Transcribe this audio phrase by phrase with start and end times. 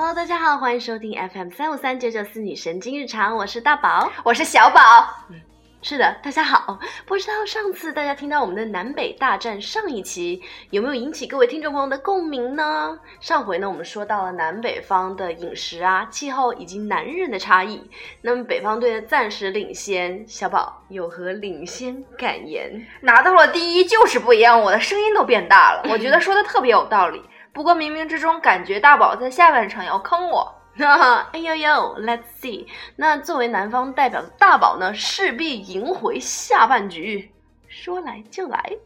[0.00, 4.80] 好，欢迎收听 FM 三五三九九四女神经日常，我是大宝，我是小宝。
[5.28, 5.38] 嗯
[5.82, 6.78] 是的，大家好。
[7.06, 12.98] 不知道上次大家听到我们的南北大战上一期有没有引起各位听众朋友的共鸣呢？
[13.20, 17.82] 上回呢，我们说到了南北方的饮食啊、气候以及男人的差异。
[18.22, 22.86] 那么北方队的暂时领先，小宝有何领先感言？
[23.02, 27.22] 拿到了第一就是不一样，我的声音都变大了，我觉得说的特别有道理。
[27.52, 30.54] 不过冥冥之中感觉大宝在下半场要坑我。
[30.78, 32.66] 哈 哈哎呦呦，Let's see。
[32.96, 37.30] 那作为南方代表的大宝呢，势必赢回下半局。
[37.68, 38.76] 说来就来。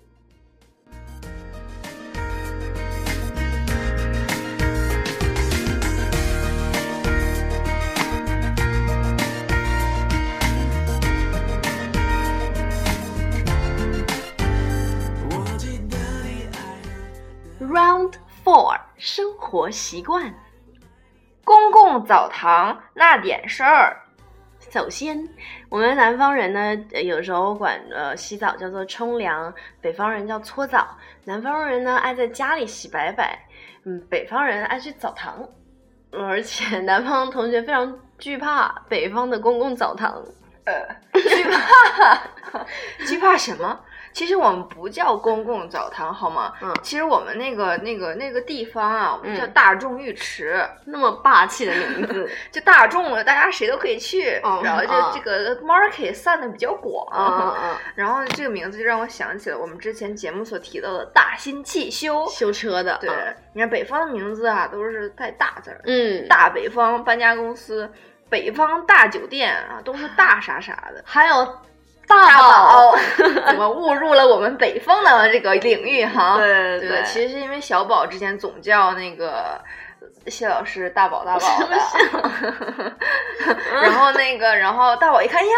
[17.60, 18.12] Round
[18.44, 20.34] Four，生活习惯。
[21.44, 24.02] 公共澡堂那点事儿。
[24.70, 25.26] 首先，
[25.70, 30.86] 我们南方人呢，有时候管呃洗澡叫做冲凉，北方人叫搓澡。
[31.24, 33.38] 南方人呢爱在家里洗白白，
[33.84, 35.42] 嗯，北方人爱去澡堂。
[36.12, 40.22] 而且南方同学非常惧怕北方的公共澡堂。
[40.64, 40.72] 呃
[41.18, 42.20] 惧怕？
[43.06, 43.80] 惧怕什么？
[44.14, 46.52] 其实我们不叫公共澡堂，好吗？
[46.62, 54.40] 嗯，其实我们那个那个那个地方啊，我们叫大众浴池，那么霸气的名字， 就大众了，大家谁都可以去。
[54.62, 57.04] 然后就这个 market 散的比较广。
[57.12, 57.76] 嗯嗯。
[57.96, 62.96] 然后这个名字就让我想起了我们之前节目所提到的大新汽修修车的。
[63.00, 63.10] 对，
[63.52, 65.80] 你看北方的名字啊，都是带大字儿。
[65.86, 66.28] 嗯。
[66.28, 67.90] 大北方搬家公司，
[68.30, 71.02] 北方大酒店啊，都是大啥啥的。
[71.04, 71.58] 还有。
[72.06, 72.96] 大宝。
[73.46, 76.36] 怎么误入了我们北方的这个领域哈？
[76.38, 79.60] 对对对，其实是因为小宝之前总叫那个
[80.26, 81.76] 谢老师大宝大宝的，
[83.82, 85.52] 然后那个然后大宝一看呀，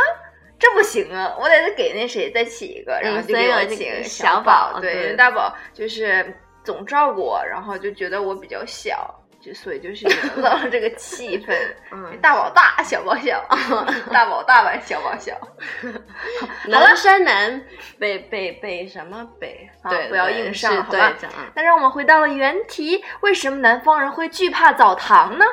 [0.59, 4.79] 这不行啊，我得给那谁再起一个，然后就给我起小宝。
[4.81, 9.15] 对，因为大宝就是总照顾我，然后就觉得我比较小。
[9.55, 11.55] 所以就是营造了这个气氛，
[11.93, 13.45] 嗯，大宝大，小宝小，
[14.13, 15.35] 大宝大碗小宝小，
[16.69, 17.63] 南山南，
[17.99, 19.69] 北北北什么北？
[19.89, 21.13] 对，不要硬上，好吧？
[21.55, 25.45] 那让我们回到了原题，为什么南方人会惧怕澡堂呢？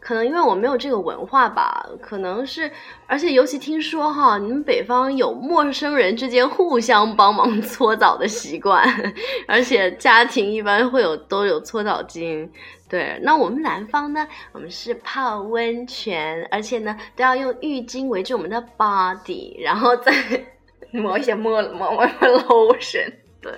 [0.00, 2.70] 可能因为我没有这个文化吧，可能是，
[3.06, 8.82] 而且尤其听说哈，你们北方有陌生人之间互相帮忙搓澡的习惯，
[9.46, 12.48] 而且家庭一般会有都有搓澡巾。
[12.88, 14.26] 对，那我们南方呢？
[14.52, 20.12] 我们是泡温泉，而且呢都要用浴巾围着我们的 body，然后再
[20.90, 23.12] 抹一些抹抹抹 lotion。
[23.42, 23.52] 对，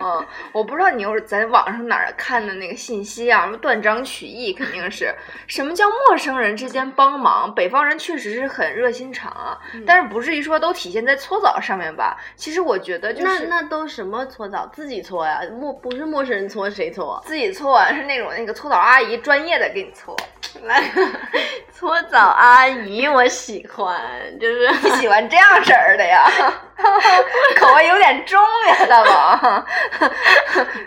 [0.00, 3.42] 嗯，我不知道你又是在网上哪儿看的那个信息啊？
[3.42, 5.14] 什么断章取义，肯定是
[5.46, 7.54] 什么叫陌生人之间帮忙？
[7.54, 12.16] 北方人确实是很热心肠啊，但是不至于说都体现在搓澡上面吧？
[12.34, 14.66] 其实我觉得就是那那都什么搓澡？
[14.72, 17.22] 自己搓呀，陌不是陌生人搓谁搓？
[17.24, 20.16] 自己搓是那种那个搓澡阿姨专业的给你搓。
[20.62, 20.82] 来，
[21.70, 24.00] 搓澡阿姨，我喜欢，
[24.40, 26.26] 就是你喜欢这样式儿的呀，
[27.60, 29.64] 口味有点重呀，大宝。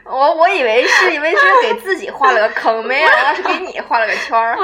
[0.06, 4.57] 我我以为是因为是给自己画了个坑，没想到是给你画了个圈儿。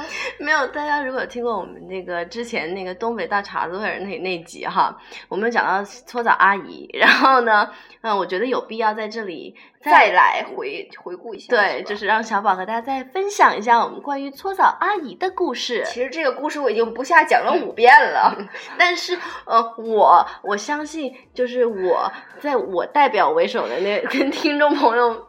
[0.38, 0.66] 没有。
[0.68, 4.96] 大家如果听过我们那个之前那个东北大碴子味儿那那集哈，
[5.28, 7.70] 我们讲到搓澡阿姨，然后呢，
[8.02, 9.56] 嗯，我觉得有必要在这里。
[9.84, 15.82] 再来回回顾一下，对，就是让小宝和大家再分享一下我们关于搓澡阿姨的故事。
[15.84, 18.32] 其实这个故事我已经不下讲了五遍了，
[18.78, 25.26] 但是呃，我我相信，就是我在我代表为首的那跟听众朋友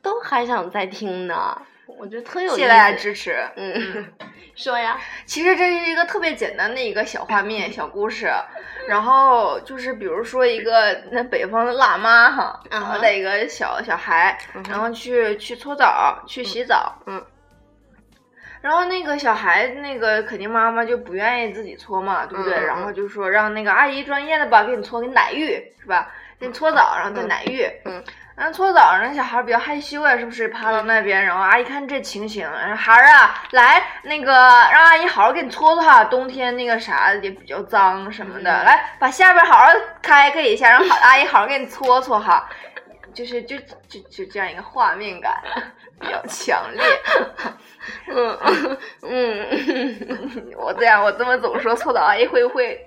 [0.00, 1.60] 都还想再听呢。
[2.00, 3.36] 我觉得特有意思，谢谢大家支持。
[3.56, 4.06] 嗯，
[4.56, 8.32] 说呀，其实这是一个特别简单的一个小画面、小故事。
[8.88, 14.36] 然后就是，比如说一个那北方的辣妈哈，然后带一个小小孩，
[14.68, 16.96] 然后去去搓澡，去洗澡。
[17.06, 17.22] 嗯。
[18.60, 22.66] 然后那个小孩那个肯定妈妈就不愿意自己搓嘛，对不对？
[22.66, 26.08] 然后就说让那个阿姨专业的吧，给你搓，给你奶浴是吧？
[26.38, 27.66] 给你搓澡，然后再奶浴。
[27.84, 28.02] 嗯。
[28.36, 30.48] 然后搓澡，那小孩比较害羞呀，是不是？
[30.48, 36.04] 趴到那边，然后阿姨看这情形，孩儿啊，来那个让阿姨好好给你搓搓哈。
[36.04, 39.66] 冬天那个啥也比较脏什么的，来把下边好好
[40.00, 42.48] 开开一下，让好阿姨好好给你搓搓哈。
[43.14, 43.56] 就是就
[43.88, 45.42] 就就这样一个画面感
[45.98, 46.82] 比较强烈。
[48.08, 48.38] 嗯
[49.02, 52.86] 嗯，我这样我这么总说搓澡阿姨会不会？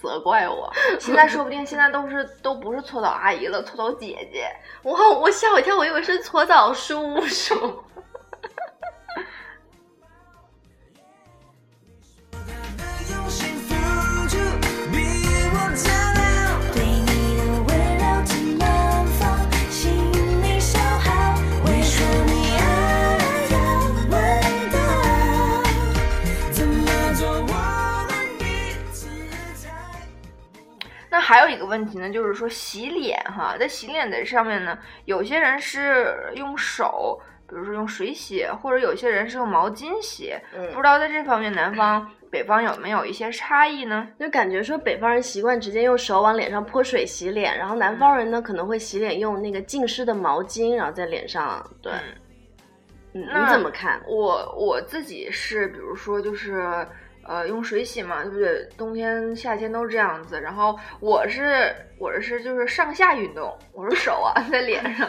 [0.00, 4.50] 责怪我，现在说不定现在都是都不是搓澡阿姨了，搓澡姐姐。
[4.84, 7.84] 哇，我吓我一跳，我以为是搓澡叔叔。
[31.66, 40.34] 问题呢，就是说洗脸哈，在洗脸的上面呢，有些人是用手，比如说用水洗，或者有些人是用毛巾洗。
[40.56, 44.08] 嗯不知道在这方面，南方、北方有没有一些差异呢？
[44.18, 51.64] 就感觉说北方人习惯直接用手往脸上泼水洗脸，然后南方人呢可能会洗脸用那个浸湿的毛巾，然后在脸上。
[51.82, 51.92] 对，
[53.14, 54.00] 嗯，那你怎么看？
[54.06, 56.86] 我我自己是，比如说就是。
[57.22, 58.68] 呃，用水洗嘛，对不对？
[58.76, 60.40] 冬天、夏天都这样子。
[60.40, 65.08] 然后我是我是就是上下运动，我是手啊 在脸上。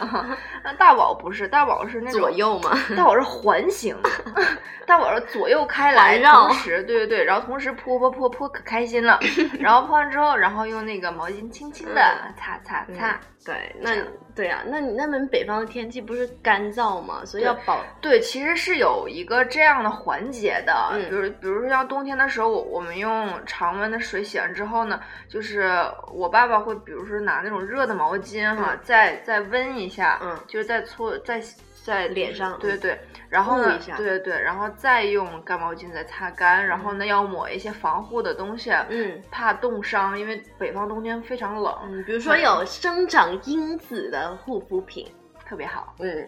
[0.62, 3.96] 那大宝不是，大宝是那种左右嘛，大宝是环形，
[4.86, 9.18] 大宝是左右开来，同时对对对，然后同时泼泼泼泼可开心了。
[9.58, 13.18] 然后泼完之后，然后用那个毛巾轻轻的嗯擦擦擦。
[13.44, 13.90] 对，那
[14.34, 25.70] 对啊，那你那边北方的天气不是干燥吗，所以要保对，其实是有一个这样的环节的，嗯比如比如说像冬天的时候，我我们用常温的水洗完之后呢，就是
[26.12, 31.42] 我爸爸会比如说拿那种热的毛巾哈，嗯再再温一下，嗯就是再搓在
[31.84, 45.06] 在脸上对对对，然后对对对，然后再用干毛巾再擦干，然后呢要抹一些防护的东西，嗯怕冻伤，因为北方冬天非常冷，嗯，比如说有生长因子的护肤品。
[45.44, 45.94] 特别好。
[45.98, 46.26] 嗯，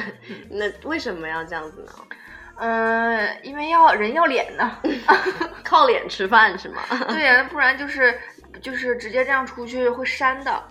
[0.50, 1.92] 那为什么要这样子呢？
[2.56, 4.78] 嗯，因为要人要脸呢。
[5.64, 6.82] 靠脸吃饭是吗？
[7.08, 8.18] 对呀、不然就是
[8.60, 10.62] 就是直接这样出去会扇的。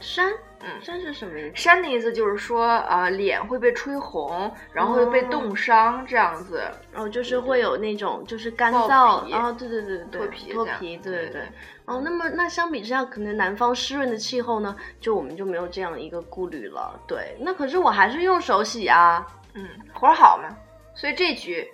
[0.00, 0.32] 山，
[0.62, 1.56] 嗯山是什么意思？
[1.56, 6.62] 山的意思就是说，呃，脸会被吹红，然后会被冻伤这样子。
[6.92, 11.42] 然哦，就是会有那种就是干爆燥，皮哦，对对对对，脱皮脱皮，对对对对。
[11.86, 17.00] 哦，那么那相比之下，可能南方湿润的气候呢，就我们就没有这样一个顾虑了。
[17.06, 20.54] 对，那可是我还是用手洗啊，嗯，活儿好嘛。
[20.94, 21.66] 所以这局，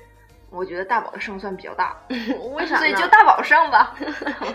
[0.50, 1.96] 我觉得大宝的胜算比较大。
[2.54, 2.76] 为啥？
[2.76, 3.94] 所以就大宝胜吧。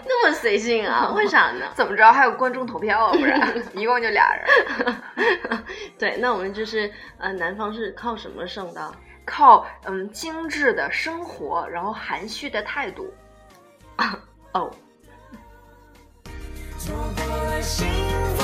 [0.06, 1.12] 那么随性啊？
[1.16, 1.66] 为啥呢？
[1.76, 3.12] 怎么着还有观众投票啊？
[3.14, 3.40] 不然
[3.74, 4.48] 一共就俩人，
[6.00, 8.92] 对，那我们就是呃，南方是靠什么胜的？
[9.24, 13.14] 靠嗯精致的生活，然后含蓄的态度。
[14.54, 14.70] 哦，
[16.78, 17.88] 错过了幸
[18.36, 18.41] 福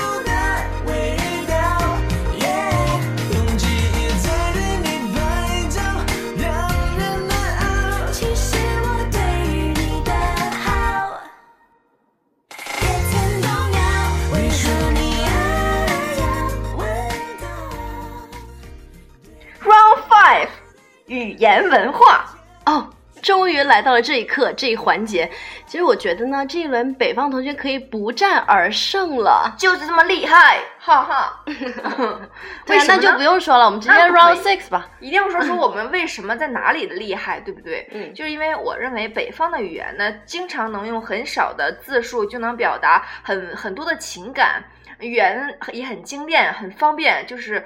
[21.27, 22.25] 语言文化。
[22.65, 22.89] 哦，
[23.21, 25.29] 终于来到了这一刻这一环节。
[25.65, 29.53] 其实我觉得呢，这一轮北方同学可以不战而胜了。
[29.57, 31.43] 就是这么厉害，哈哈。
[32.65, 34.87] 对啊，那就不用说了，我们直接 round six 吧。
[34.99, 37.87] 一定要说说我们为什么在哪里的厉害，对不对？
[37.91, 44.63] 嗯就是因为我认为北方的语言呢，经常能用很少的字数就能表达很很多的情感，
[44.99, 47.65] 语言也很精炼，很方便，就是。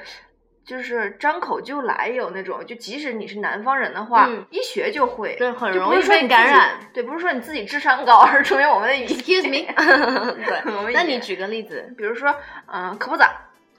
[0.72, 6.80] 就是张口就来，有那种，就即使你是南方人的话，嗯一学就会，对很容易被感染。
[6.94, 9.68] 对，不是说你自己智商高，而是说明我们的语 Excuse me，
[10.48, 12.34] 对那你举个例子，比如说，
[12.68, 13.30] 嗯、可不咋，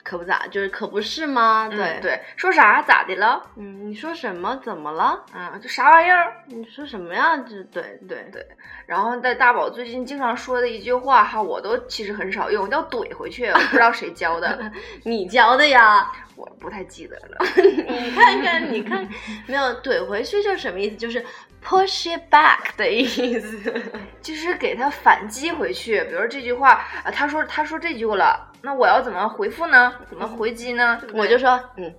[0.03, 1.69] 可不咋，就是可不是吗？
[1.71, 3.41] 嗯对，对，说啥咋的了？
[3.55, 4.59] 嗯，你说什么？
[4.63, 5.23] 怎么了？
[5.31, 6.43] 啊，这啥玩意儿？
[6.47, 7.37] 你说什么呀？
[7.37, 8.45] 这对对对
[8.85, 14.71] 然后在大宝最近经常说的一句话哈，我都其实很少用，叫怼回去，我不知道谁教的，
[15.05, 16.11] 你教的呀？
[16.35, 17.37] 我不太记得了。
[17.61, 19.07] 你看看，你看，
[19.47, 20.95] 没有怼回去就是什么意思？
[20.97, 21.23] 就是
[21.63, 23.73] push it back 的意思。
[24.21, 29.93] 就是给他反击回去，比如这句话啊，他说他说这句了，那我要怎么回复呢？
[30.09, 31.01] 怎么回击呢？
[31.13, 31.93] 我就说，嗯，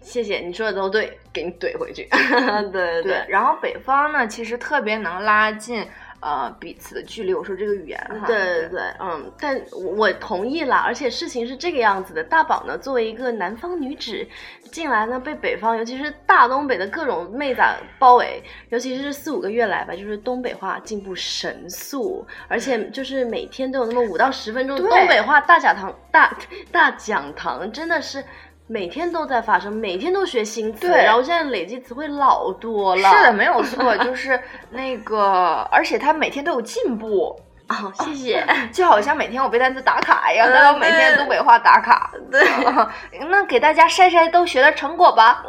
[0.00, 2.08] 谢谢你说的都对，给你怼回去。
[2.72, 3.24] 对对对。
[3.28, 5.86] 然后北方呢，其实特别能拉近
[6.24, 7.34] 呃彼此的距离。
[7.34, 9.60] 我说这个语言哈，对对对，嗯，但
[9.96, 12.24] 我同意啦，而且事情是这个样子的。
[12.24, 14.26] 大宝呢，作为一个南方女子
[14.72, 26.34] 进来呢，被北方，尤其是大东北的各种妹子啊包围，尤其是四五个月来吧，就是东北话进步神速，而且就是每天都有那么五到十分钟东北话大讲堂，大
[26.72, 28.24] 大讲堂，真的是。
[28.66, 33.08] 每天都在发生，每天都学新词，对然后现在累积词汇老多了。
[33.10, 34.40] 是的，没有错，就是
[34.70, 37.38] 那个，而且他每天都有进步。
[37.68, 38.46] 哦，谢谢。
[38.72, 42.10] 就好像每天我背单词打卡一样，嗯他要每天对东北话打卡。
[42.30, 42.42] 对，
[43.28, 45.44] 那给大家晒晒都学的成果吧。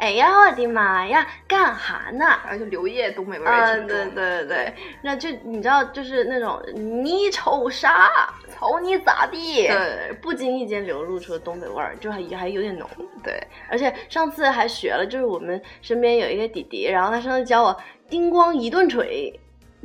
[0.00, 2.24] 哎呀，我的妈呀，干哈呢？
[2.44, 3.88] 然后就刘烨东北味儿挺重。
[3.88, 8.10] 对对对，那就你知道，就是那种你瞅啥？
[8.58, 9.68] 瞅你咋地？
[9.68, 12.88] 对，不经意间流露出的东北味儿，就还还有点浓。
[13.22, 17.76] 对，而且上次还学了，就是我们身边有一个弟弟，然后他上次教我
[18.08, 19.38] 叮咣一顿锤，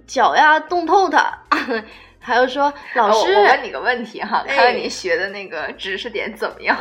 [0.07, 1.38] 脚呀冻透他，
[2.25, 6.75] 还有说老师，我我问你个问题哈，哎看看你学的那个知识点怎么样？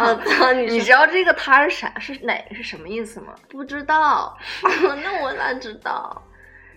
[0.57, 1.93] 你知道这个他是啥？
[2.01, 3.35] 是哪个是什么意思吗？
[3.51, 4.37] 不知道？
[5.03, 6.23] 那我哪知道？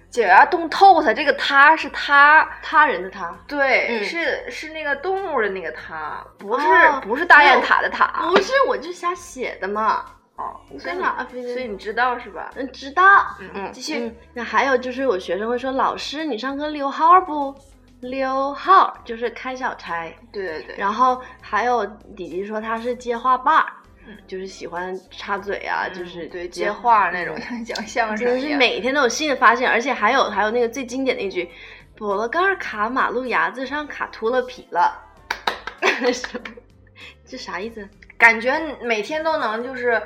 [0.10, 8.26] 姐啊，冻透它，这个他是他，他人的他，对，嗯是是那个动物的那个他，不是、哦不是大雁塔的塔。
[8.30, 10.06] 不是，我就瞎写的嘛。
[10.38, 12.50] 哦，你嘛非得所以你知道是吧？
[12.56, 13.04] 嗯，知道。
[13.40, 17.54] 嗯嗯继续嗯那还有就是，有学生会说，老师，你上课溜号不？
[18.02, 20.06] 溜号就是开小差。
[20.32, 21.86] 对对对，然后还有
[22.16, 23.74] 弟弟说他是接话把儿，
[24.08, 28.60] 嗯就是喜欢插嘴啊，就是对接话那种，像 讲相真的是声一样。
[28.60, 31.50] 每天都有新的发现，而且还有还有那个最经典的一句，
[31.98, 35.04] 笸箩盖儿卡马路牙子上卡秃了皮了？
[37.26, 37.88] 这啥意思？
[38.18, 40.02] 感觉每天都能就是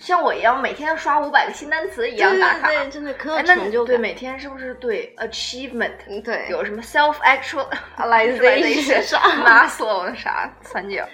[0.00, 2.66] 像我一样，每天刷五百个新单词一样打卡。
[2.68, 3.94] 对对对，真的可有成就感。
[3.94, 11.06] 对每天是不是对 achievement 嗯对有什么 self actualization 啥 Maslow 啥三角？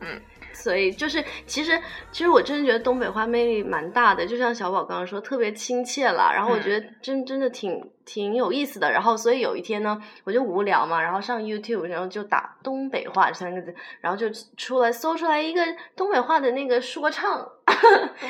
[0.00, 0.20] 嗯
[0.52, 1.80] 所以就是，其实
[2.12, 6.30] 其实我真的觉得东北话魅力蛮大的，就像小宝刚刚说，特别亲切了。
[6.34, 8.90] 然后我嗯觉得真真的挺挺有意思的。
[8.90, 14.26] 然后所以有一天呢，我就无聊嘛，然后上 YouTube，然后就打东北话这三个字，然后就
[14.56, 15.62] 出来搜出来一个
[15.96, 17.38] 东北话的那个说唱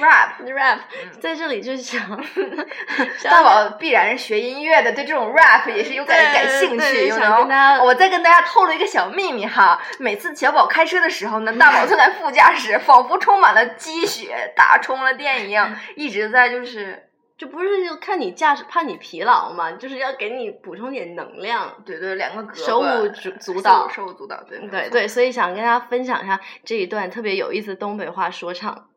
[0.01, 0.31] rap。
[0.51, 0.79] rap，
[1.21, 2.01] 在这里就想，
[3.19, 6.79] 想大宝必然是学音乐的，对这种 rap 也是有感对感兴趣。
[6.79, 17.10] 对想有能我再跟大家透露一个小秘密哈，每次小宝开车的时候呢，大宝坐在副驾驶，仿佛充满了积雪，打充了电一样， 一直在就是
[17.41, 21.75] 就不是就看你驾驶怕你疲劳嘛，就是要给你补充点能量。
[21.87, 28.89] 对对两个胳膊手舞足足蹈手舞足蹈，对对，对，所以想跟大家分享一下这一段特别有意思的东北话说唱。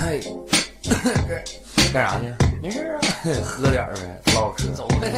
[0.00, 0.20] 嘿，
[1.94, 2.45] 干啥去？
[3.34, 4.68] 喝点儿呗，唠嗑。
[4.74, 5.12] 走呗。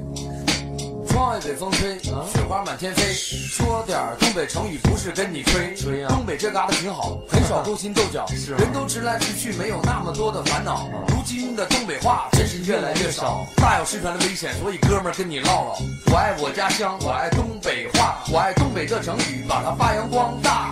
[1.08, 2.14] 窗外北风吹，雪
[2.48, 3.12] 花满天飞。
[3.12, 5.76] 说点东北成语，不是跟你吹。
[6.08, 10.88] 东北这旮沓挺好，很少勾心斗角， 是人都直来直去，没有那么多的烦恼。
[11.08, 15.80] 如今的东北话真是越来越少，大有失传的危险，所以哥们儿跟你唠唠。
[16.12, 20.72] 我爱我家乡，我爱东北话，我爱东北这成语，把它发扬光大。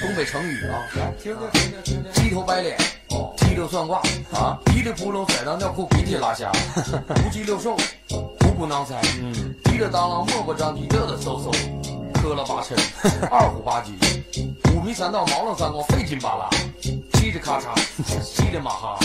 [0.00, 2.12] 东北成语啊，来听听听听听听。
[2.24, 2.76] 鸡头白脸，
[3.58, 4.00] 溜算卦
[4.32, 6.52] 啊，一里扑棱甩到尿裤，鼻涕拉瞎，
[7.26, 7.76] 无鸡六兽，
[8.08, 9.34] 虎骨囊塞，嗯，
[9.64, 11.50] 提着当啷，磨磨张地，嘚嘚嗖嗖，
[12.14, 12.78] 磕了八碜，
[13.28, 13.94] 二虎八鸡，
[14.72, 16.48] 五迷三道，毛愣三光，费劲巴拉，
[17.14, 17.74] 嘁哩咔嚓，
[18.22, 18.96] 稀里马哈，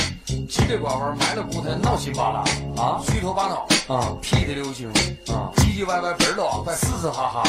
[0.48, 2.44] 叽里呱呱，埋了骨头，闹心巴拉
[2.80, 4.88] 啊，虚头巴脑啊，屁的流星
[5.34, 7.44] 啊，唧唧歪歪，盆儿都往外嘶嘶哈哈，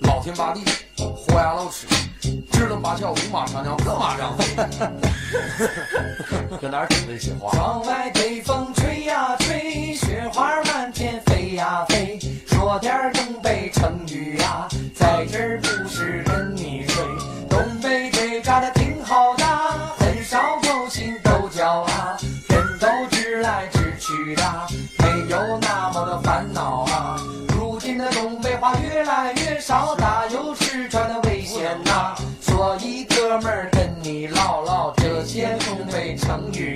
[0.00, 0.64] 老天八地，
[0.98, 1.86] 豁牙露齿。
[2.20, 4.54] 支棱八翘，五马长枪，各马张飞。
[6.60, 7.50] 搁哪儿整这些话？
[7.52, 12.18] 窗外北风吹呀吹，雪花漫天飞呀飞。
[12.46, 16.54] 说点儿东北成语呀，在这儿不是跟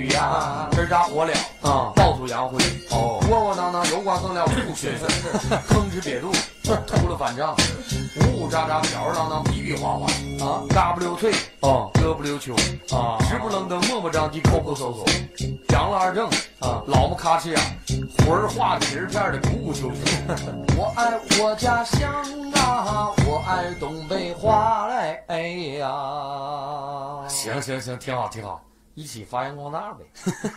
[0.05, 1.31] 成语呀、这家火燎
[1.67, 2.57] 啊，到处扬灰
[2.91, 5.07] 哦，窝窝囊囊，油光锃亮，不血色，
[5.67, 6.31] 吭哧瘪肚，
[6.85, 7.55] 秃了反账，
[8.21, 10.05] 呜呜喳喳，吊儿郎当，比比划划
[10.45, 11.31] 啊，嘎不溜脆
[11.61, 12.53] 啊，胳不溜秋
[12.95, 15.05] 啊，直不愣登，磨磨张地，抠抠搜搜，
[15.69, 16.27] 杨了二正
[16.59, 17.61] 啊，老么咔哧呀，
[18.19, 19.95] 魂儿化皮儿片儿的，鼓鼓秋秋。
[20.77, 22.11] 我爱我家乡
[22.53, 25.41] 啊，我爱东北话嘞，哎
[25.79, 27.27] 呀！
[27.27, 28.61] 行行行，挺好挺好，
[28.95, 30.05] 一起发扬光大呗。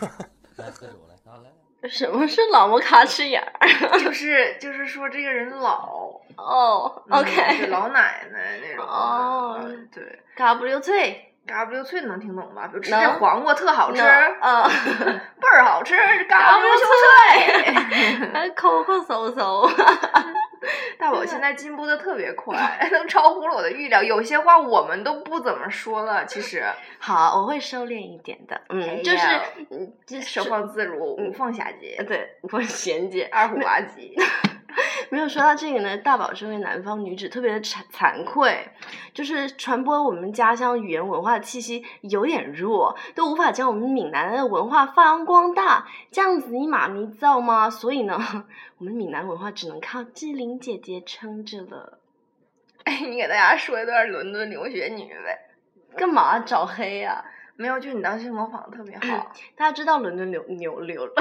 [0.57, 1.49] 来喝酒来，啊来。
[1.89, 3.99] 什么是老么咔哧眼儿？
[3.99, 8.85] 就是就是说这个人老哦，OK，老奶奶那种。
[8.85, 12.67] 哦嗯对，嘎不溜脆，嘎不溜脆能听懂吧？
[12.67, 14.63] 比如吃能这黄瓜特好吃，嗯，
[15.39, 15.95] 倍儿好吃，
[16.27, 18.27] 嘎不溜脆。
[18.33, 19.69] 还 抠抠搜搜。
[20.97, 22.55] 大宝现在进步的特别快，
[22.91, 24.03] 都超乎了我的预料。
[24.03, 26.63] 有些话我们都不怎么说了，其实
[26.99, 28.59] 好，我会收敛一点的。
[28.69, 29.27] 嗯，哎就是
[30.05, 33.27] 就是收放自如，无缝衔接，对，无缝衔接。
[33.31, 34.15] 二虎八鸡。
[35.11, 38.69] 没有说到这个呢，大宝身为南方女子，特别的惭惭愧，
[39.13, 45.87] 就是传播我们家乡语言文化的气息有点弱，都无法将我们闽南的文化发扬光大。
[46.11, 47.69] 这样子你妈咪造吗？
[47.69, 48.19] 所以呢，
[48.77, 51.99] 我们闽南文化只能靠志玲姐姐撑着了。
[52.85, 55.37] 哎，你给大家说一段伦敦留学女呗。
[55.97, 57.25] 干嘛找黑呀、
[57.55, 59.31] 没有，就你当时模仿的特别好。
[59.55, 61.09] 大家知道伦敦留牛流，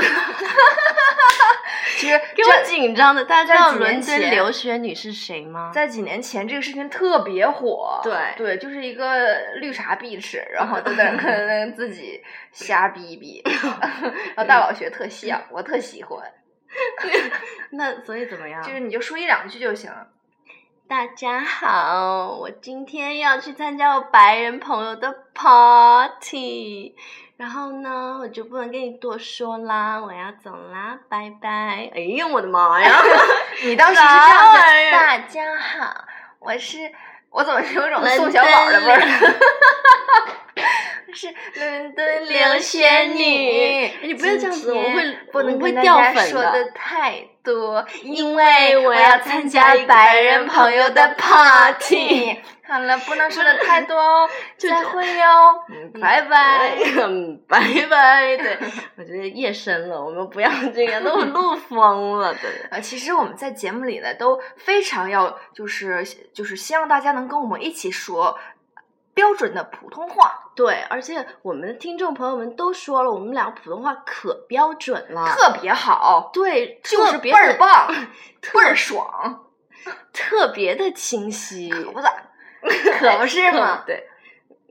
[1.99, 3.25] 其实 给我紧张的。
[3.25, 5.71] 大家知道伦敦留学女是谁吗？
[5.75, 8.01] 在几年前，这个视频特别火。
[8.03, 12.23] 对对，就是一个绿茶碧池，然后在那 自己
[12.53, 16.23] 瞎逼逼，然后大宝学特像，我特喜欢。
[17.71, 18.63] 那所以怎么样？
[18.63, 19.91] 就是你就说一两句就行。
[20.89, 26.95] 大家好，我今天要去参加我白人朋友的 party，
[27.39, 31.89] 然后呢，我就不能跟你多说啦，我要走啦，拜拜。
[31.95, 32.91] 哎呀，我的妈呀！
[33.63, 36.05] 你当时是这啥样大家好，
[36.41, 36.79] 我是
[37.31, 39.01] 我怎么有种宋小宝的味儿？
[41.15, 52.39] 是伦敦留学女，哎你不要这样子我会不能会掉粉的说的太多，因为我要要参加加白人朋友的 party。
[52.69, 55.25] 好了，不能说的太多哦，就再会哟，
[55.73, 56.77] 嗯拜拜。
[57.03, 58.37] 嗯，拜拜。
[58.37, 58.59] 对，
[58.99, 62.35] 我觉得夜深了，我们不要这样，都录疯了。
[62.35, 62.51] 对。
[62.71, 68.39] 呃，其实我们在节目里呢，都非常要就是就是希望大家能跟我们一起说
[69.19, 77.93] 标准的普通话，对，而且我们的听众朋友们都说了，我们俩普通话可标准了，特别好，对，就是倍儿棒，
[78.55, 79.45] 倍儿爽，
[80.13, 82.13] 特别的清晰，可不咋，
[83.01, 83.83] 可不是嘛？
[83.85, 84.07] 对，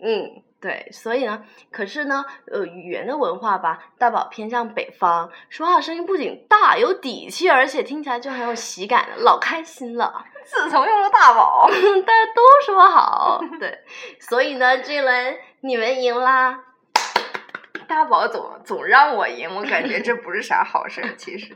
[0.01, 10.25] 嗯，对，所以呢，可是呢，呃，语言的文化吧，大宝偏向北方，说话声音不仅大有底气，而且听起来就很有喜感，老开心了。
[10.43, 11.69] 自从用了大宝，
[12.05, 13.79] 大家都说好，对，
[14.19, 16.63] 所以呢，这一轮你们赢啦。
[17.87, 21.55] 大宝总总让我赢，我感觉这不是啥好事儿，其实。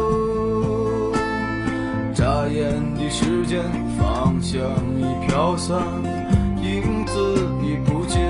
[2.51, 3.63] 眨眼的时间，
[3.97, 4.61] 芳香
[4.99, 5.81] 已飘散，
[6.61, 8.21] 影子已不见。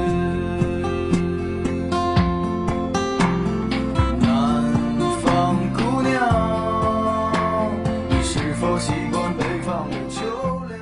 [4.19, 4.71] 南
[5.23, 7.71] 方姑娘，
[8.09, 10.23] 你是否习惯北方的秋
[10.67, 10.79] 凉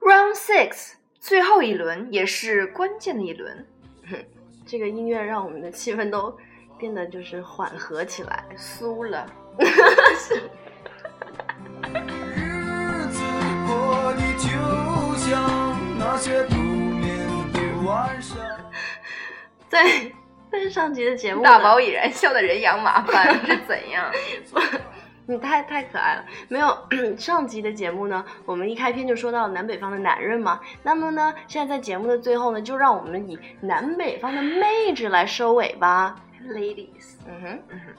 [0.00, 3.66] ？Round Six 最后一轮也是关键的一轮，
[4.64, 6.36] 这个音乐让我们的气氛都
[6.78, 8.44] 变得就是缓和起来。
[8.56, 9.26] 酥了。
[14.38, 18.36] 就像那些不眠的晚上。
[19.68, 19.84] 在
[20.50, 24.10] 在上集的节目，大宝已然笑得人仰马翻，是怎样？
[25.28, 26.24] 你太太可爱了。
[26.48, 26.76] 没有
[27.18, 30.60] 上集的节目呢，我们一开篇就说到了南北方的男人嘛。
[30.84, 36.14] 那么呢，现在在节目的最后呢，就让我们以南北方的妹纸来收尾吧。
[36.48, 37.94] Ladies，嗯哼嗯哼，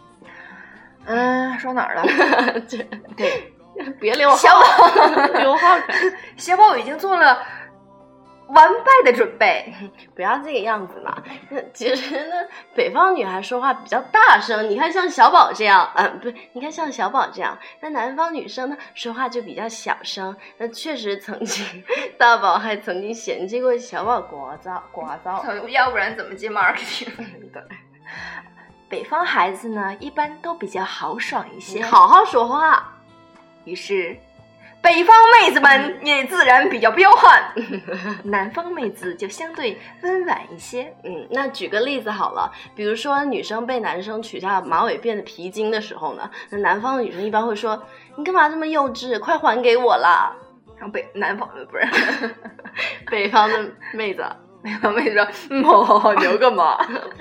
[1.05, 2.03] 嗯，说哪儿了？
[2.03, 2.77] 哼，这
[3.17, 3.53] 对，
[3.99, 4.87] 别留小号，
[5.39, 5.77] 留号。
[6.37, 7.43] 小宝已经做了
[8.47, 9.73] 完败的准备。
[10.15, 11.21] 不要这个样子嘛。
[11.49, 12.35] 那其实呢，
[12.75, 17.57] 北方女孩说话比较大声，你看像小宝这样，嗯，不，你看像小宝这样。
[17.81, 20.35] 那南方女生呢，说话就比较小声。
[20.57, 21.83] 那确实曾经，
[22.17, 25.67] 大宝还曾经嫌弃过小宝聒噪聒噪。
[25.67, 27.05] 要不然怎么进 marketing？
[27.51, 27.61] 对，
[28.89, 32.93] 北方孩子呢，一般都比较豪爽一些，好好说话。
[33.67, 34.15] 于是，
[34.81, 37.53] 北方妹子们也自然比较彪悍，
[38.23, 40.93] 南方妹子就相对温婉一些。
[41.03, 47.83] 嗯，那举个例子好了，比如说女生被男生取下马尾辫的皮筋的时候呢，那南方的女生一般会说
[48.15, 49.19] ：“你干嘛这么幼稚？
[49.19, 50.33] 快还给我啦
[50.77, 51.85] 然后北南方的不是，！”
[53.11, 54.23] 北方的妹子，
[54.67, 56.77] 北 方妹子说：“嗯，好好好，你要干嘛？”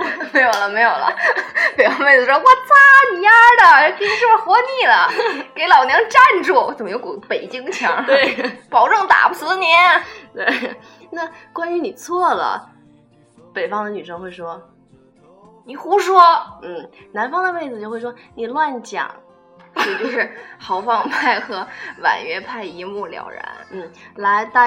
[0.34, 1.08] 没有了，没有了。
[1.76, 3.30] 北方妹子说：“我操你丫
[3.62, 5.08] 的，跟你是不是活腻了？
[5.54, 6.74] 给老娘站住！
[6.74, 8.04] 怎么有股北京腔？
[8.04, 8.34] 对
[8.68, 9.66] 保证打不死你。
[10.34, 10.76] 对。
[11.12, 12.68] 那关于你错了，
[13.54, 14.60] 北方的女生会说，
[15.64, 16.20] 你胡说。
[16.62, 19.08] 嗯，南方的妹子就会说你乱讲。
[19.76, 21.66] 也就是豪放派和
[22.02, 23.46] 婉约派一目了然。
[23.70, 24.66] 嗯，来大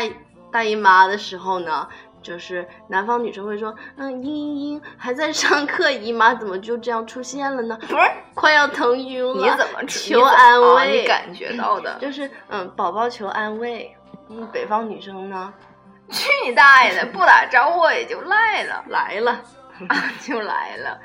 [0.52, 1.88] 大姨妈的时候呢，
[2.22, 7.78] 就是南方女生会说，嗯，嘤嘤嘤，还在上课，姨妈怎么就这样出现了呢？
[7.82, 11.02] 不是快要疼晕了，你怎么求安慰？
[11.02, 11.98] 你感觉到的？
[12.00, 13.96] 就是嗯，宝宝求安慰。
[14.30, 15.54] 嗯，北方女生呢
[16.12, 17.06] 去你大爷的！
[17.08, 19.32] 不打招呼也就赖了， 来了，
[19.90, 21.00] 啊，就来了，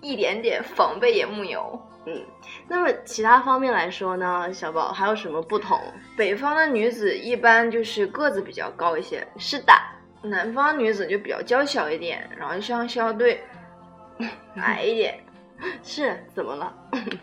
[0.00, 1.78] 一点点防备也木有。
[2.08, 2.24] 嗯，
[2.68, 5.78] 那么其他方面来说呢，小宝还有什么不同？
[6.16, 9.72] 北方的女子一般就是个子比较高一些，是的，
[10.30, 13.42] 南方女子就比较娇小一点，然后像校队
[14.56, 15.18] 矮一点，
[15.82, 16.72] 是怎么了？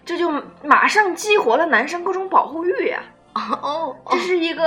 [0.06, 0.32] 这就
[0.63, 3.02] 马上激活了男生各种保护欲呀、
[3.34, 4.66] 哦这是一个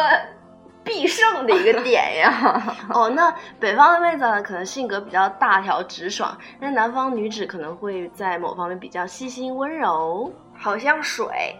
[0.82, 2.76] 必胜的一个点呀。
[2.94, 10.32] 哦，那北方的妹子呢，可能性格比较大条直爽，那南方女子可能会在某方面比较细心温柔。
[10.58, 11.54] 好像水，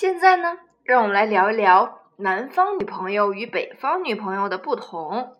[0.00, 5.36] 现在呢，让我们来聊一聊南方女朋友与北方女朋友的不同。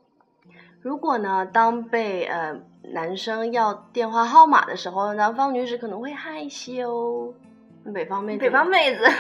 [0.82, 2.56] 如果呢，当被呃
[2.92, 7.32] 男生要电话号码的时候，南方女子可能会害羞，
[7.94, 9.10] 北方妹子北方妹子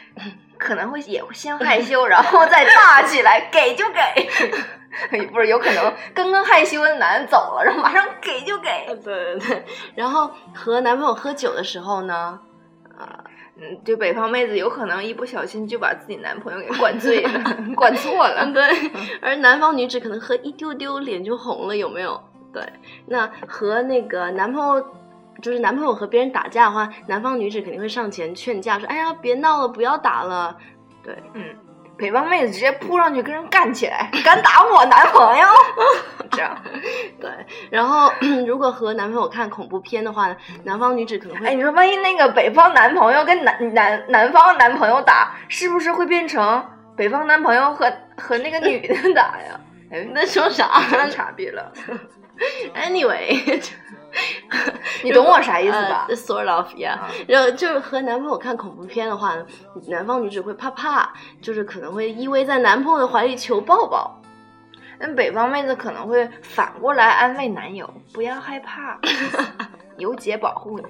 [0.56, 4.00] 可能会也会先害羞，然后再大起来，给就给。
[5.30, 8.86] 不是，有可能刚刚害羞的男走了，然后马上给就给。
[9.04, 12.40] 对对对，然后和男朋友喝酒的时候呢，
[13.58, 17.40] 嗯，就北方妹子有可能一不小心就把自己男朋友给灌醉了，
[17.74, 18.50] 灌错了。
[18.52, 18.62] 对，
[19.22, 22.22] 而南方女子可能喝一丢丢脸就红了，有没有？
[22.52, 22.62] 对，
[23.06, 24.86] 那和那个男朋友，
[25.42, 30.56] 就是男朋友和别人打架的话，南方女子肯定会上前劝架，说：“哎呀，别闹了，不要打了。”
[31.02, 31.44] 对，嗯，
[31.98, 35.46] 北方妹子直接扑上去跟人干起来，敢打我男朋友？
[36.30, 36.56] 这样，
[37.20, 37.30] 对，
[37.70, 38.12] 然后
[38.46, 46.62] 如果和男朋友看恐怖片的话呢，南方女子可能会哎，你说万一那个北方男朋友跟南南南方男朋友打，是不是会变成
[46.96, 49.60] 北方男朋友和和那个女的打呀？
[49.92, 51.72] 哎， 那说啥真傻逼了，
[52.74, 53.62] Anyway，
[55.02, 56.06] 你懂我啥意思吧？
[56.08, 59.46] 呃 sort of yeah，啊然后就是和男朋友看恐怖片的话呢，
[59.88, 64.20] 南方女子会怕怕，就是可能会依偎在男朋友的怀里求抱抱。
[64.98, 68.98] 那北方妹子可能会反过来安慰男友，不要害怕，
[69.98, 70.84] 有姐保护你，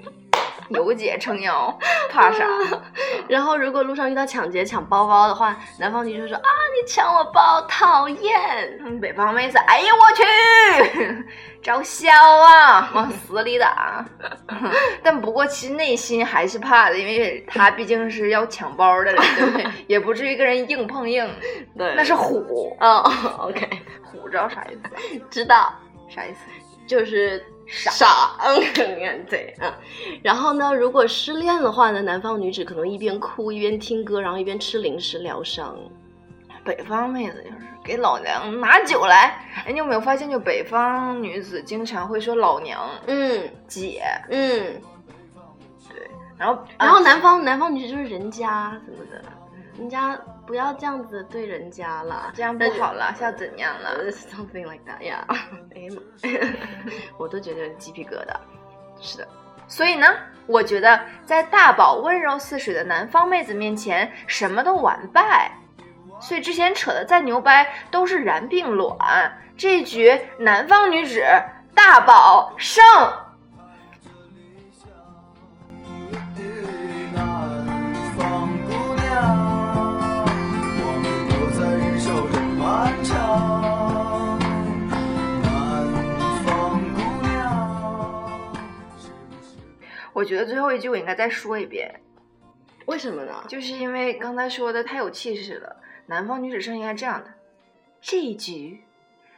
[0.70, 1.76] 有姐撑腰，
[2.10, 2.44] 怕啥？
[3.28, 8.78] 然后如果路上遇到抢劫抢包包的话，南方女生说啊你抢我包，讨厌。
[8.84, 11.24] 嗯北方妹子，哎呀我去，
[11.62, 14.04] 招笑啊，往死里打。
[15.02, 19.66] 但不过其实内心还是怕的，因为他毕竟是要抢包的人，对不对？
[19.86, 21.28] 也不至于跟人硬碰硬，
[21.76, 22.76] 对，那是虎。
[22.80, 23.68] 哦，OK，
[24.02, 25.20] 虎知道啥意思？
[25.30, 25.72] 知道，
[26.08, 26.40] 啥意思？
[26.86, 28.60] 就是傻，嗯，
[29.28, 29.72] 对，嗯。
[30.22, 35.76] 然后呢，如果失恋的话呢，南方女子可能一边哭一边听歌，然后一边吃零食疗伤。
[36.64, 39.46] 北方妹子就是给老娘拿酒来。
[39.64, 44.80] 哎，你有没有发现，就北方女子经常会说老娘、嗯姐，嗯，
[45.88, 49.22] 对然后然后南方、南方女子就是人家什么的，
[49.78, 53.90] 人家不要这样子对人家了，这样不好了，是要怎样了？
[53.98, 55.26] 呃 something like that 呀、
[55.74, 56.00] 哎呀妈，
[57.18, 58.36] 我都觉得鸡皮疙瘩。
[59.00, 59.28] 是的，
[59.66, 60.06] 所以呢，
[60.46, 65.50] 我觉得在大宝温柔似水的南方妹子面前，什么都完败。
[66.20, 68.96] 所以之前扯的再牛掰都是然并卵。
[69.56, 71.22] 这一局南方女子
[71.74, 72.82] 大宝胜。
[90.12, 92.00] 我觉得最后一句我应该再说一遍，
[92.86, 93.44] 为什么呢？
[93.48, 95.76] 就是因为刚才说的太有气势了。
[96.06, 97.34] 南方女子胜应该这样的，
[98.00, 98.82] 这一局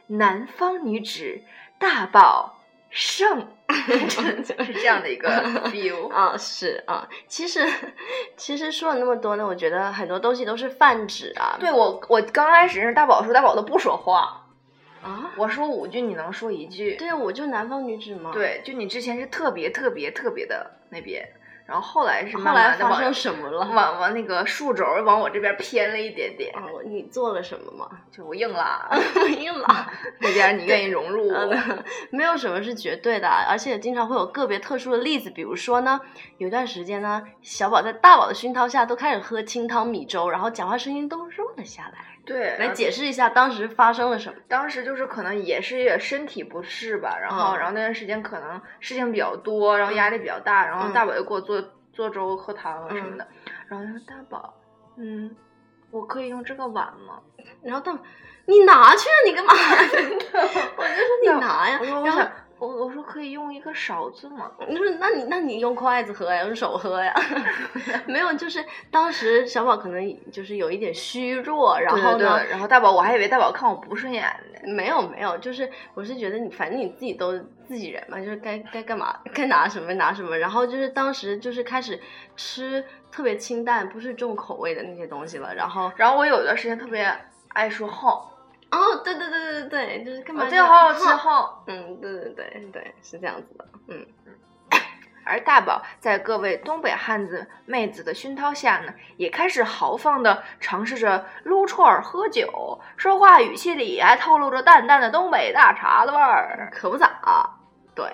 [0.07, 1.41] 南方女子
[1.77, 3.49] 大宝胜，
[4.65, 5.29] 是这样的一个
[5.71, 6.09] view。
[6.09, 7.67] 啊，是啊，其实
[8.37, 11.57] 其实说了那么多呢，我觉得很多东西都是泛指啊。
[11.59, 14.45] 对我，我刚开始是大宝说，大宝都不说话，
[15.01, 16.95] 啊，我说五句，你能说一句。
[16.95, 21.27] 对啊，我就南方女子嘛。，对，就你之前是特别特别特别的那边，
[21.69, 23.59] 然后后来是后慢来发慢的往生什么了？
[23.59, 26.51] 往往那个竖轴往我这边偏了一点点，
[26.85, 27.87] 你做了什么吗？
[28.11, 28.89] 就我硬了，
[29.37, 29.87] 硬了。
[30.19, 31.35] 那边你愿意融入我。
[31.35, 36.01] 嗯，没有什么是绝对的，而且经常会有个别特殊的例子，比如说呢，
[36.39, 41.99] 有一段时间呢，小宝在大宝的熏陶下都开始喝清汤米粥，然后讲话声音都弱了下来。
[42.29, 44.39] 对，来解释一下当时发生了什么？
[44.47, 51.61] 当时就是可能也是也身体不适吧，然后、嗯然后那段时间可能事情比较多，然后压力比较大，然后嗯大宝就给我做
[51.91, 53.27] 做粥喝汤啊什么的，
[53.67, 54.53] 然后他说大宝，
[54.97, 55.35] 嗯，
[55.91, 57.19] 我可以用这个碗吗？
[57.63, 57.99] 然后大宝，
[58.45, 59.53] 你拿去啊，你干嘛？
[60.77, 64.51] 我就说你拿呀，然后想我我说可以用一个勺子吗？
[64.67, 67.13] 你说那你那你用筷子喝呀，用手喝呀？
[68.05, 74.73] 没有，就是当时小宝可能就是有一点虚弱，然后呢，对对对然后大宝我还以为大宝看我不顺眼呢。
[74.73, 77.31] 没有没有，就是我是觉得你反正你自己都
[77.65, 81.97] 自己人嘛，就是该该干嘛该拿什么拿什么，然后就是当时就是开始
[82.35, 87.09] 吃特别清淡，不是重口味的那些东西了，然后然后我有一段时间特别
[87.53, 88.13] 爱说横，
[88.71, 91.49] 哦对对对对对对，就是干嘛哦这个好好吃哼横。
[91.67, 94.05] 嗯对对对对是这样子的，嗯
[95.25, 106.71] 而大宝在各位东北汉子妹子的熏陶下呢，也开始豪放的尝试着撸串儿、喝酒，说话语气里还透露着淡淡的东北大碴子味儿。
[106.73, 107.57] 可不咋。
[107.93, 108.07] 对，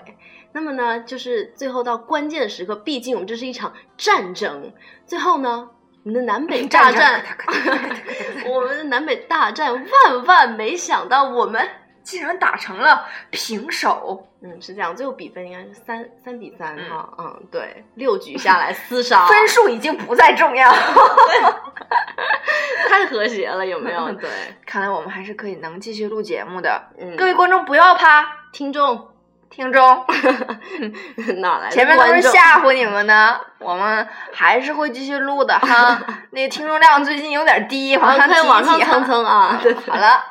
[0.52, 4.74] 那么呢，就是最后到关键时刻，毕竟我们这是一场战争。
[5.06, 5.70] 最后呢，
[6.06, 7.20] 我们的南北大战，
[8.46, 11.68] 我们的南北大战，万万没想到我们，
[12.04, 20.72] 竟然打成了平手，嗯，是这样，最后比分应该是三三比三哈，嗯，对，六局下来厮杀， 分数已经不再重要。
[22.88, 24.12] 太和谐了，有没有？
[24.12, 24.30] 对，
[24.64, 26.80] 看来我们还是可以能继续录节目的。
[27.00, 29.08] 嗯，各位观众不要怕，听众
[29.56, 29.82] 听众
[31.40, 35.98] 哪来的前面都是吓唬你们的，我们还是会继续录的哈。
[36.32, 39.58] 那个听众量最近有点低，往上可以提一提哈往上蹭蹭啊！
[39.64, 40.22] 对，好了，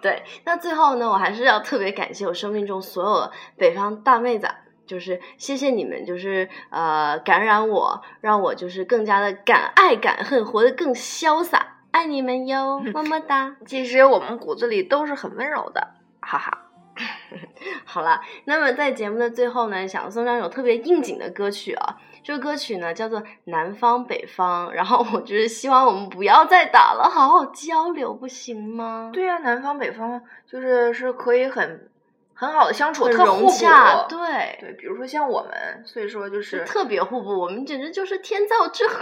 [0.00, 4.48] 对，那最后呢，我还是要特别感谢我生命中所有的北方大妹子，
[4.84, 13.54] 就是谢谢你们，就是呃感染我，让我就是更加的敢爱敢恨，活得更潇洒，爱你们哟，么么哒。
[13.64, 15.86] 其实我们骨子里都是很温柔的，
[16.20, 16.58] 哈哈。
[17.84, 21.96] 好了，那么在节目的最后呢，想送上一首特别应景的歌曲啊。
[22.24, 29.10] 这个歌曲呢叫做《南方北方》，然后我就是希望我们不要再打了，好好交流，不行吗？
[29.12, 31.90] 对呀、南方北方就是是可以很
[32.32, 34.18] 很好的相处，很特互补融洽，对。
[34.60, 39.00] 对，比如说像我们，所以说就是特别互补，我们简直就是天造之合。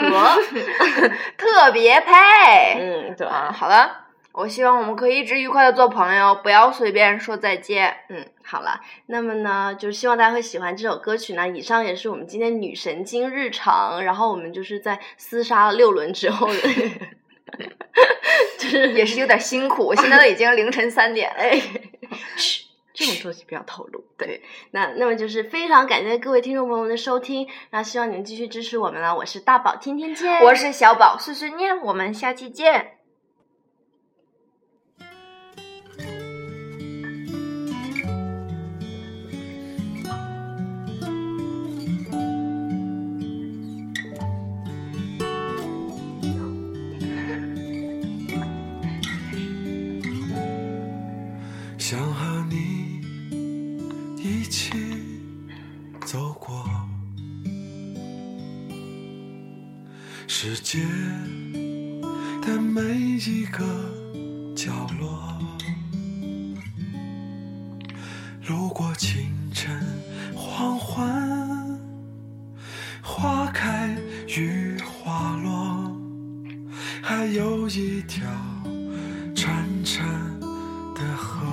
[1.37, 2.12] 特别配。
[2.79, 7.97] 嗯，对，啊，好了，我希望我们可以一直愉快的做朋友，不要随便说再见。
[8.09, 11.49] 嗯，好了，那么呢，就希望大家会喜欢这首歌曲呢。
[11.49, 16.61] 以上也是我们今天女神经日常，然后我们就是在厮杀了六轮之后的，
[18.57, 21.43] 就是 也是有点辛苦，我现在都已经凌晨三点了。
[22.95, 24.05] 这种东西不要透露。
[24.16, 29.16] 对，那那么就是非常感谢各位听众朋友们的收听，那希望你们继续支持我们了。
[29.16, 32.99] 我是大宝，天天见，我是小宝碎碎念，我们下期见。
[60.72, 60.78] 街
[62.40, 63.59] 的每一个
[64.54, 65.37] 角落，
[68.46, 69.85] 路过清晨
[70.33, 71.76] 黄昏，
[73.02, 75.92] 花开与花落，
[77.02, 78.30] 还有一条
[79.35, 79.50] 潺
[79.85, 80.04] 潺
[80.94, 81.48] 的河，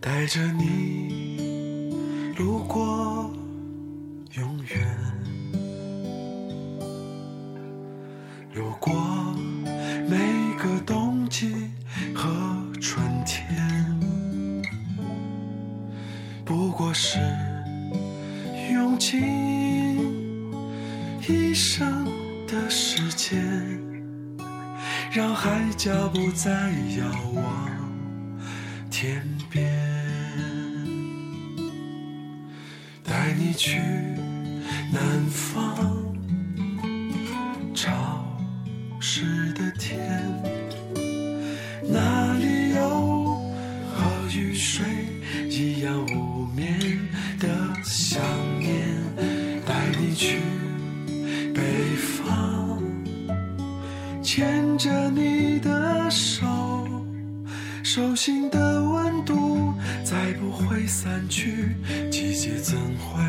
[0.00, 3.09] 带着你路过
[54.22, 56.46] 牵着你的手，
[57.82, 59.72] 手心的温度
[60.04, 61.74] 再不会散去，
[62.10, 63.20] 季节怎会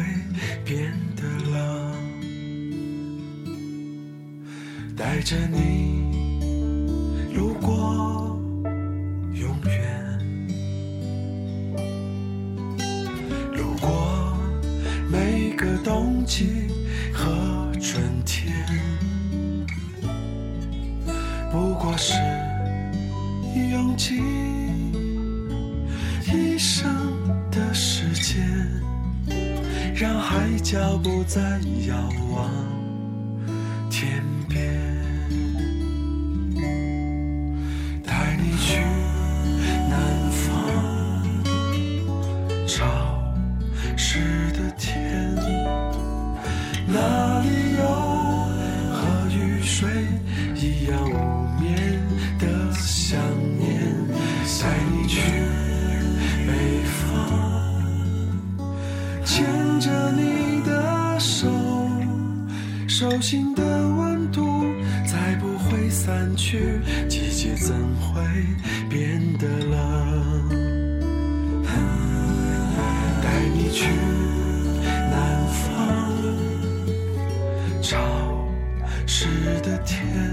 [0.66, 1.92] 变得冷？
[4.96, 6.04] 带着你
[7.34, 8.38] 路过
[9.34, 10.20] 永远，
[13.56, 14.38] 路过
[15.10, 16.68] 每个冬季
[17.14, 17.26] 和
[17.82, 18.54] 春天，
[21.52, 22.14] 不过是
[23.72, 24.24] 用尽
[26.34, 26.90] 一生
[27.52, 28.42] 的时间，
[29.94, 32.50] 让海角不再遥望
[33.90, 34.24] 天
[54.94, 55.22] 你去
[56.46, 57.08] 北方，
[59.24, 59.46] 牵
[59.80, 61.48] 着你的手，
[62.88, 64.66] 手心的温度
[65.06, 68.22] 再不会散去，季节怎会
[68.90, 70.50] 变得冷？
[73.24, 73.86] 带你去
[75.10, 75.68] 南方
[77.82, 77.98] 潮
[79.08, 79.28] 湿
[79.62, 80.31] 的天，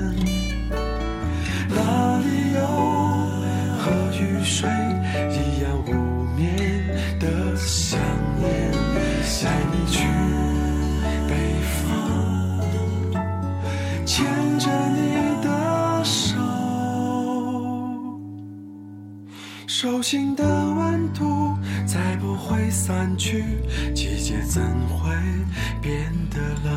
[20.09, 21.55] 手心的温度
[21.87, 23.45] 再不会散去，
[23.95, 25.11] 季节怎会
[25.83, 26.73] 变得冷？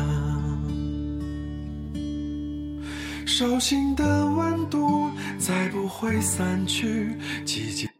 [3.24, 7.91] 手心的温度再不会散去，季节。